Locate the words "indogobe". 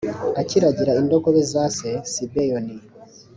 1.01-1.41